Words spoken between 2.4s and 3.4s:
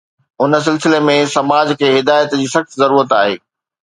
سخت ضرورت آهي.